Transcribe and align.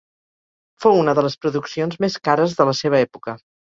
Fou 0.85 0.95
una 1.01 1.13
de 1.19 1.25
les 1.27 1.37
produccions 1.45 1.99
més 2.07 2.17
cares 2.29 2.57
de 2.63 2.67
la 2.71 2.75
seva 2.81 3.03
època. 3.07 3.37